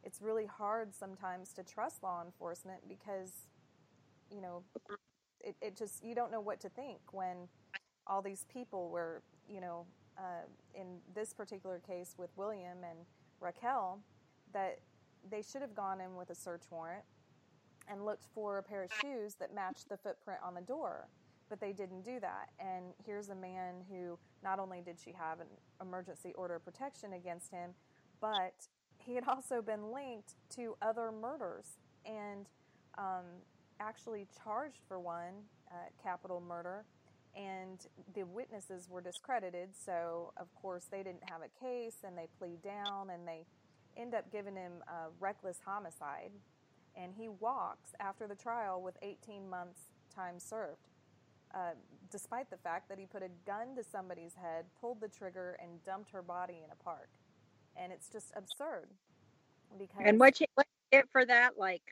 [0.05, 3.33] it's really hard sometimes to trust law enforcement because,
[4.31, 4.63] you know,
[5.43, 7.49] it, it just, you don't know what to think when
[8.07, 9.87] all these people were, you know,
[10.19, 12.99] uh, in this particular case with William and
[13.41, 14.01] Raquel,
[14.53, 14.81] that
[15.31, 17.05] they should have gone in with a search warrant
[17.89, 21.09] and looked for a pair of shoes that matched the footprint on the door.
[21.49, 22.51] But they didn't do that.
[22.61, 25.49] And here's a man who not only did she have an
[25.81, 27.71] emergency order of protection against him,
[28.21, 28.55] but
[28.99, 32.47] he had also been linked to other murders and
[32.99, 33.25] um,
[33.81, 35.35] actually charged for one
[35.71, 36.85] uh, capital murder.
[37.37, 42.27] And the witnesses were discredited, so of course they didn't have a case and they
[42.39, 43.47] plead down and they
[43.97, 46.33] end up giving him a reckless homicide
[46.97, 49.81] and he walks after the trial with 18 months
[50.15, 50.89] time served
[51.55, 51.73] uh,
[52.11, 55.85] despite the fact that he put a gun to somebody's head pulled the trigger and
[55.85, 57.09] dumped her body in a park
[57.77, 58.89] and it's just absurd
[59.79, 61.59] because And what you what you get for that?
[61.59, 61.83] Like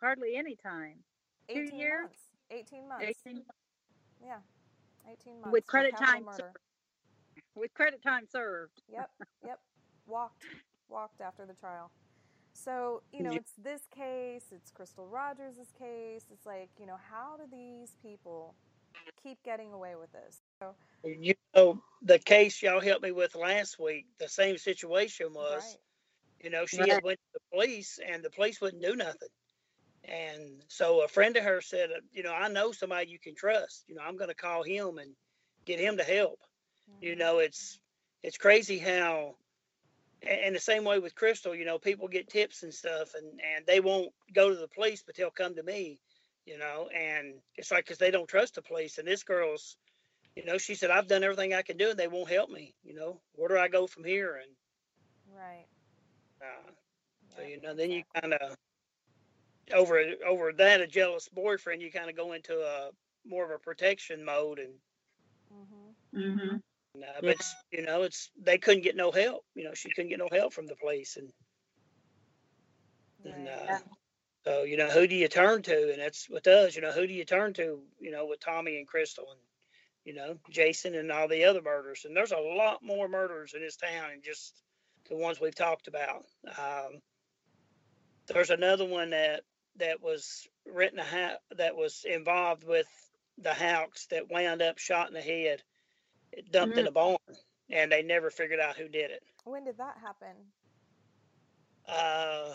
[0.00, 1.04] hardly any time.
[1.48, 2.02] 18 years?
[2.02, 3.42] months 18 months 18
[4.24, 4.36] yeah
[5.10, 6.52] 18 months With credit time murder.
[7.54, 8.82] with credit time served.
[8.92, 9.10] Yep,
[9.46, 9.60] yep.
[10.06, 10.44] Walked,
[10.88, 11.90] walked after the trial.
[12.52, 13.38] So you know, Yeah.
[13.38, 14.46] it's this case.
[14.52, 16.26] It's Crystal Rogers' case.
[16.32, 18.54] It's like you know, how do these people
[19.22, 20.40] keep getting away with this?
[20.60, 25.62] So You know, the case y'all helped me with last week, the same situation was,
[25.62, 25.76] right,
[26.42, 26.90] you know, she Right.
[26.90, 29.28] had went to the police and the police wouldn't do nothing.
[30.10, 33.84] And so a friend of hers said, you know, I know somebody you can trust.
[33.88, 35.16] You know, I'm going to call him and
[35.66, 36.40] get him to help.
[37.00, 37.16] You Mhm.
[37.16, 37.80] know, it's
[38.22, 39.36] it's crazy how,
[40.22, 41.54] and the same way with Crystal.
[41.54, 45.02] You know, people get tips and stuff, and and they won't go to the police,
[45.02, 46.00] but they'll come to me.
[46.46, 48.98] You know, and it's like because they don't trust the police.
[48.98, 49.76] And this girl's,
[50.36, 52.74] you know, she said I've done everything I can do, and they won't help me.
[52.82, 54.36] You know, where do I go from here?
[54.36, 54.52] And
[55.28, 55.68] right.
[56.42, 56.70] uh,
[57.34, 58.56] so you know, then you kind of
[59.72, 62.90] over over that a jealous boyfriend, you kind of go into a
[63.26, 64.74] more of a protection mode, and,
[65.52, 65.94] Mhm.
[66.14, 66.56] Mm-hmm.
[66.94, 67.20] and uh, Yeah.
[67.20, 69.44] but it's, you know, it's they couldn't get no help.
[69.54, 71.32] You know, she couldn't get no help from the police, and
[73.24, 73.48] and Right.
[73.48, 73.78] uh,
[74.44, 75.92] so you know, who do you turn to?
[75.92, 76.74] And that's with us.
[76.74, 77.82] You know, who do you turn to?
[78.00, 79.40] You know, with Tommy and Crystal, and
[80.04, 82.04] you know, Jason and all the other murders.
[82.04, 84.62] And there's a lot more murders in this town, and just
[85.08, 86.24] the ones we've talked about.
[86.58, 87.00] Um,
[88.26, 89.42] there's another one that
[89.76, 92.86] that was written a ha- that was involved with
[93.38, 95.62] the Houcks that wound up shot in the head,
[96.50, 97.18] dumped in a barn,
[97.70, 99.22] and they never figured out who did it.
[99.44, 100.36] When did that happen?
[101.88, 102.54] Uh,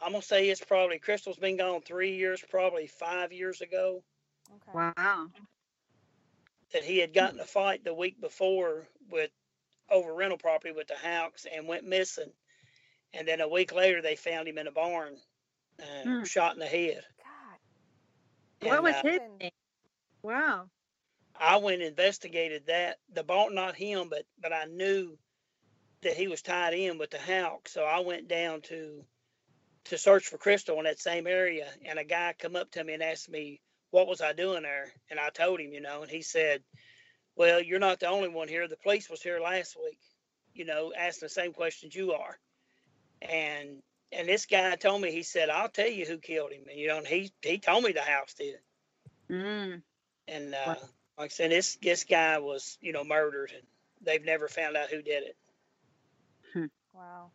[0.00, 4.02] I'm gonna say it's probably Crystal's been gone three years, probably five years ago.
[4.50, 4.92] Okay.
[4.96, 5.28] Wow.
[6.72, 9.30] That he had gotten a fight the week before with
[9.90, 12.32] over rental property with the Houcks and went missing,
[13.12, 15.16] and then a week later they found him in a barn,
[15.82, 16.24] uh, Hmm.
[16.24, 17.02] shot in the head.
[17.18, 17.58] God.
[18.60, 19.50] What And, was uh, his name?
[20.22, 20.68] Wow.
[21.40, 22.98] I went and investigated that.
[23.12, 25.18] The ball, not him, but but I knew
[26.02, 29.04] that he was tied in with the Houck, so I went down to
[29.86, 32.94] to search for Crystal in that same area, and a guy come up to me
[32.94, 33.60] and asked me
[33.90, 36.62] what was I doing there, and I told him, you know, and he said,
[37.36, 38.68] "Well, you're not the only one here.
[38.68, 40.00] The police was here last week,
[40.54, 42.38] you know, asking the same questions you are."
[43.22, 43.82] And
[44.16, 46.88] and this guy told me, he said, "I'll tell you who killed him," and you
[46.88, 48.56] know, and he he told me the Houcks did.
[49.30, 49.82] Mm.
[50.28, 50.76] And uh,
[51.18, 53.66] like I said, this this guy was, you know, murdered, and
[54.02, 55.36] they've never found out who did it.
[56.94, 57.30] Wow.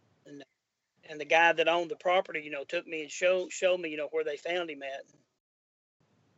[1.10, 3.90] And the guy that owned the property, you know, took me and showed showed me,
[3.90, 5.04] you know, where they found him at.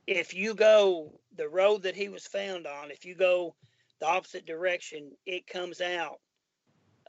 [0.08, 3.54] if you go the road that he was found on, if you go
[4.00, 6.20] the opposite direction, it comes out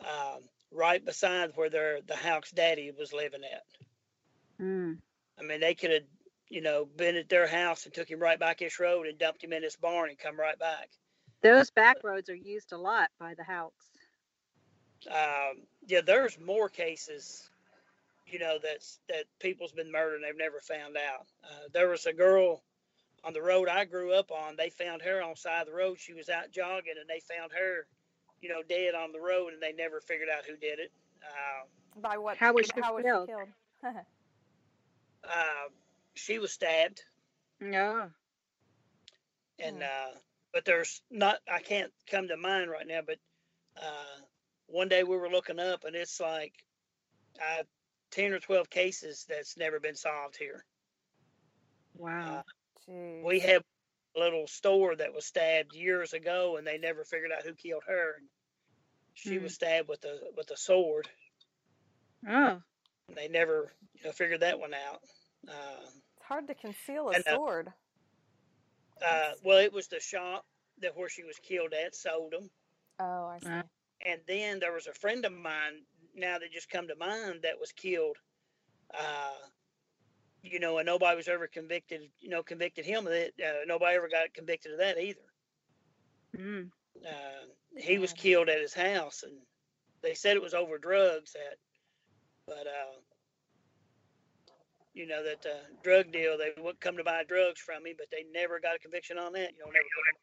[0.00, 0.40] um,
[0.74, 3.64] right beside where their the Houcks daddy was living at.
[4.64, 4.98] Mm.
[5.38, 6.02] I mean, they could have,
[6.48, 9.42] you know, been at their house and took him right back this road and dumped
[9.42, 10.88] him in his barn and come right back.
[11.42, 13.86] Those back roads are used a lot by the Houcks.
[15.08, 17.48] Um, yeah, there's more cases,
[18.26, 21.26] you know, that's that people's been murdered and they've never found out.
[21.42, 22.62] Uh, there was a girl
[23.24, 24.56] on the road I grew up on.
[24.56, 25.98] They found her on the side of the road.
[25.98, 27.86] She was out jogging and they found her,
[28.42, 30.92] you know, dead on the road and they never figured out who did it.
[31.22, 32.36] Uh, By what?
[32.36, 33.28] How was she how was killed?
[33.28, 33.48] she killed?
[35.24, 35.68] uh,
[36.14, 37.00] she was stabbed
[37.60, 38.10] No.
[39.58, 39.82] and Hmm.
[39.82, 40.18] uh
[40.52, 43.18] but there's not i can't come to mind right now but
[43.80, 44.20] uh
[44.66, 46.52] one day we were looking up and it's like
[47.40, 47.62] uh
[48.10, 50.64] 10 or 12 cases that's never been solved here
[51.96, 52.44] Wow.
[52.88, 53.24] Jeez.
[53.24, 53.64] we had a
[54.16, 58.14] little store that was stabbed years ago and they never figured out who killed her
[58.18, 58.26] and
[59.14, 59.44] she Hmm.
[59.44, 61.08] was stabbed with a with a sword
[62.28, 62.60] oh.
[63.08, 65.00] and they never you know figured that one out
[65.48, 65.80] uh,
[66.16, 67.72] It's hard to conceal a And, uh, sword.
[69.04, 70.44] uh, well it was the shop
[70.80, 72.50] that where she was killed at sold them
[73.00, 73.48] Oh, I see.
[73.48, 73.62] Uh,
[74.04, 75.84] and then there was a friend of mine
[76.14, 78.16] now that just come to mind that was killed
[78.94, 79.32] uh
[80.42, 83.96] you know and nobody was ever convicted you know convicted him of it uh, nobody
[83.96, 85.20] ever got convicted of that either.
[86.36, 86.70] Mm.
[87.06, 89.32] uh he was killed at his house and
[90.02, 91.58] they said it was over drugs that
[92.46, 92.98] but uh
[94.94, 98.06] you know that uh, drug deal they would come to buy drugs from me but
[98.10, 100.16] they never got a conviction on that you know never put him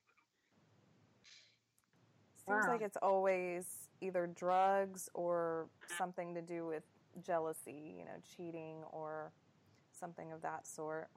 [2.50, 5.68] Seems like it's always either drugs or
[5.98, 6.84] something to do with
[7.22, 9.32] jealousy, you know, cheating or
[10.00, 11.10] something of that sort.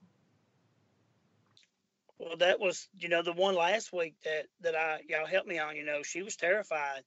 [2.18, 5.58] Well, that was, you know, the one last week that that I y'all helped me
[5.58, 5.76] on.
[5.76, 7.02] You know, she was terrified.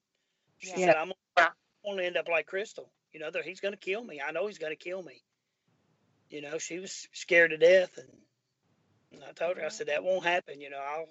[0.60, 0.78] She Yeah.
[0.80, 1.14] said, "I'm
[1.86, 2.92] going to end up like Crystal.
[3.14, 4.22] You know, that he's going to kill me.
[4.22, 5.24] I know he's going to kill me."
[6.30, 8.10] You know, she was scared to death, and,
[9.12, 10.62] and I told her, I said, "That won't happen.
[10.62, 11.08] You know, I'll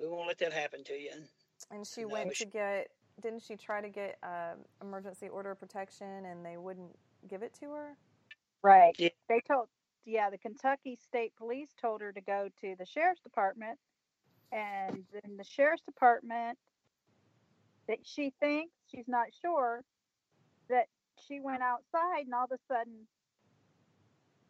[0.00, 1.28] we won't let that happen to you." And
[1.70, 2.90] And she No, went to she- get,
[3.20, 6.98] didn't she try to get um, emergency order of protection and they wouldn't
[7.28, 7.96] give it to her?
[8.64, 8.94] Right.
[8.98, 9.10] Yeah.
[9.28, 9.68] They told,
[10.06, 13.78] yeah, the Kentucky State Police told her to go to the sheriff's department,
[14.52, 16.58] and then the sheriff's department,
[17.88, 19.82] that she thinks she's not sure
[20.70, 20.86] that
[21.28, 23.06] she went outside, and all of a sudden,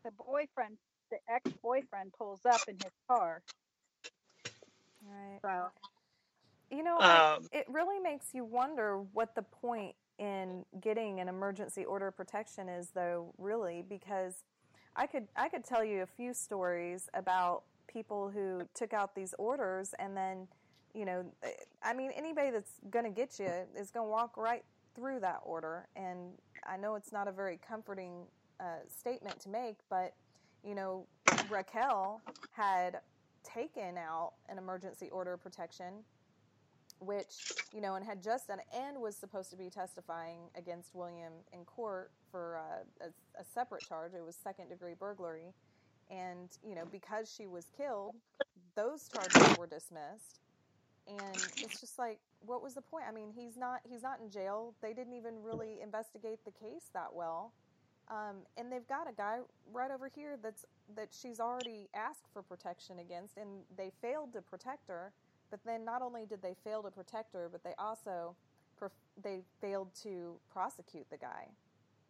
[0.04, 0.78] the boyfriend,
[1.10, 3.42] the ex-boyfriend, pulls up in his car.
[5.04, 5.40] Right.
[5.42, 5.70] So
[6.70, 11.28] You know, I, um, it really makes you wonder what the point in getting an
[11.28, 14.44] emergency order protection is though really because
[14.96, 19.34] I could I could tell you a few stories about people who took out these
[19.38, 20.46] orders and then
[20.94, 21.24] you know
[21.82, 25.40] I mean anybody that's going to get you is going to walk right through that
[25.44, 25.88] order.
[25.96, 26.32] And
[26.64, 28.22] I know it's not a very comforting
[28.60, 30.14] uh, statement to make but
[30.64, 31.06] you know
[31.50, 32.20] Raquel
[32.52, 33.00] had
[33.42, 36.04] taken out an emergency order protection
[37.00, 41.32] which you know and had just done and was supposed to be testifying against william
[41.52, 44.12] in court for uh, a, a separate charge.
[44.14, 45.54] It was second degree burglary.
[46.10, 48.14] And you know because she was killed
[48.74, 50.40] those charges were dismissed.
[51.06, 53.04] And it's just like what was the point?
[53.08, 54.74] I mean he's not he's not in jail.
[54.82, 57.52] They didn't even really investigate the case that well.
[58.08, 59.38] Um, and they've got a guy
[59.72, 60.66] right over here that's
[60.96, 65.12] that she's already asked for protection against and they failed to protect her
[65.54, 68.34] but then not only did they fail to protect her, but they also
[69.22, 71.46] they failed to prosecute the guy.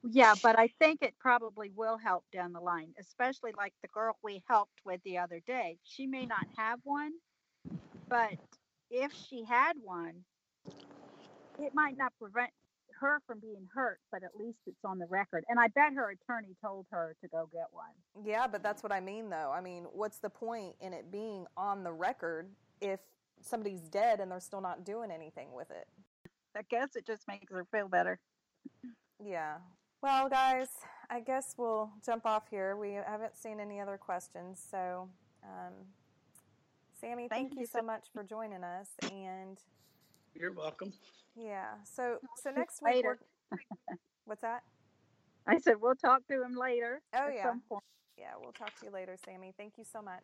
[0.03, 4.17] Yeah, but I think it probably will help down the line, especially like the girl
[4.23, 5.77] we helped with the other day.
[5.85, 7.13] She may not have one,
[8.09, 8.33] but
[8.91, 10.15] if she had one,
[11.59, 12.51] it might not prevent
[12.99, 15.45] her from being hurt, but at least it's on the record.
[15.51, 18.25] And I bet her attorney told her to go get one.
[18.25, 19.53] Yeah, but that's what I mean, though.
[19.55, 22.49] I mean, what's the point in it being on the record
[22.81, 23.01] if
[23.45, 25.87] somebody's dead and they're still not doing anything with it?
[26.57, 28.19] I guess it just makes her feel better.
[29.25, 29.57] Yeah.
[30.03, 30.69] Well, guys,
[31.11, 32.77] I guess we'll jump off here.
[32.77, 35.09] We haven't seen any other questions, so
[35.43, 35.73] um,
[37.01, 38.89] Sammy, thank, Thank you you so so- much for joining us.
[39.11, 39.59] And
[40.35, 40.93] you're welcome.
[41.37, 43.19] yeah, so so next week, later.
[43.51, 43.59] we're,
[44.27, 44.63] what's that?
[45.47, 47.01] I said we'll talk to him later.
[47.15, 47.53] Oh, at yeah.
[48.17, 49.53] Yeah, we'll talk to you later, Sammy.
[49.57, 50.23] Thank you so much.